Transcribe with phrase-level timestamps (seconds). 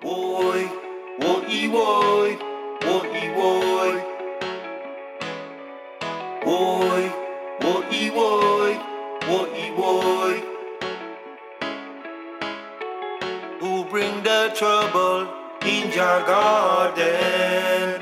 [0.00, 0.64] Why?
[1.18, 2.38] Why?
[3.34, 4.04] Why?
[6.44, 7.12] Boy,
[7.60, 8.74] what he Why?
[9.26, 10.42] what he Why?
[13.60, 15.28] Who bring the trouble
[15.62, 18.00] in your garden?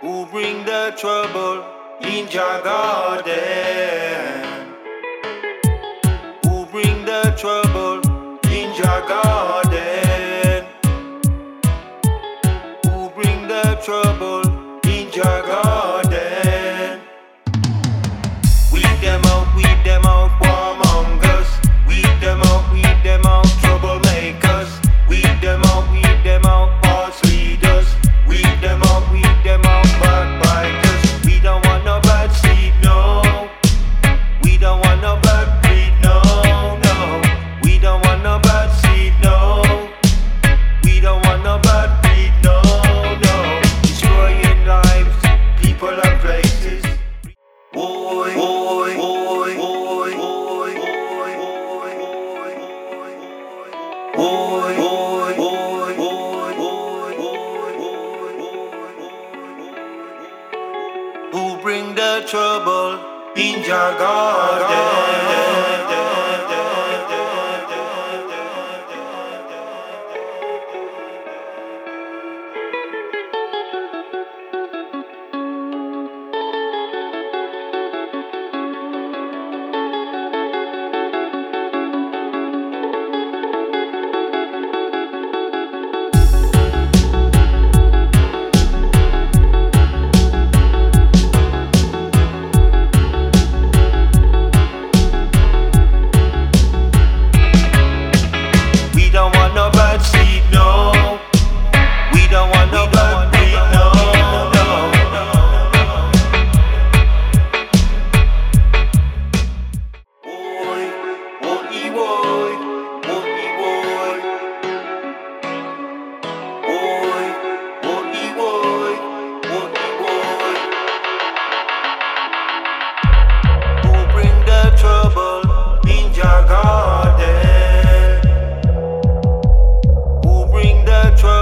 [0.00, 1.64] Who bring the trouble
[2.00, 3.49] in your garden?
[19.30, 20.49] out, weed them out.
[61.32, 62.98] who bring the trouble
[63.36, 65.20] in your garden.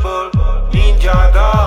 [0.00, 0.68] trouble.
[0.72, 1.59] Ninja dog.